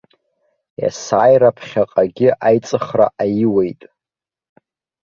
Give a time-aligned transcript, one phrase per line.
[0.85, 3.81] Есааира ԥхьаҟагьы аиҵыхра аиуеит.